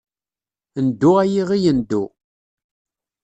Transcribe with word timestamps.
Ndu 0.85 1.09
ay 1.21 1.31
iɣi 1.41 1.69
ndu. 1.77 2.03